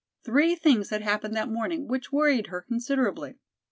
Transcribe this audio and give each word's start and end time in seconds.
Three 0.23 0.55
things 0.55 0.89
had 0.89 1.03
happened 1.03 1.35
that 1.35 1.47
morning 1.47 1.87
which 1.87 2.11
worried 2.11 2.47
her 2.47 2.63
considerably. 2.63 3.35